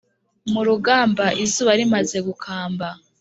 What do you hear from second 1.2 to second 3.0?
izuba rimaze gukamba